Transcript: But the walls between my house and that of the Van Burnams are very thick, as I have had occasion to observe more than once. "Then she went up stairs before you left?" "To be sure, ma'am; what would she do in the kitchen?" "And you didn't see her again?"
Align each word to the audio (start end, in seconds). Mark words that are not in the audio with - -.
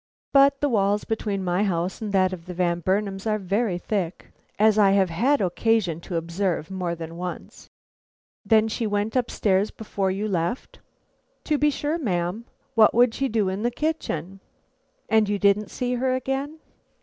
But 0.33 0.61
the 0.61 0.69
walls 0.69 1.03
between 1.03 1.43
my 1.43 1.61
house 1.61 2.01
and 2.01 2.11
that 2.11 2.33
of 2.33 2.47
the 2.47 2.55
Van 2.55 2.79
Burnams 2.79 3.27
are 3.27 3.37
very 3.37 3.77
thick, 3.77 4.31
as 4.57 4.79
I 4.79 4.93
have 4.93 5.11
had 5.11 5.41
occasion 5.41 6.01
to 6.01 6.15
observe 6.15 6.71
more 6.71 6.95
than 6.95 7.17
once. 7.17 7.69
"Then 8.43 8.67
she 8.67 8.87
went 8.87 9.15
up 9.15 9.29
stairs 9.29 9.69
before 9.69 10.09
you 10.09 10.27
left?" 10.27 10.79
"To 11.43 11.59
be 11.59 11.69
sure, 11.69 11.99
ma'am; 11.99 12.45
what 12.73 12.95
would 12.95 13.13
she 13.13 13.27
do 13.29 13.47
in 13.47 13.61
the 13.61 13.69
kitchen?" 13.69 14.39
"And 15.07 15.29
you 15.29 15.37
didn't 15.37 15.69
see 15.69 15.93
her 15.93 16.15
again?" 16.15 16.57